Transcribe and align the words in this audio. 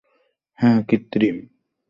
হ্যাঁ, 0.59 0.79
কৃত্রিম। 0.83 1.37